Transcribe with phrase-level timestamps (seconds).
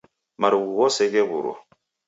[0.39, 1.55] Marughu ghose ghewurwa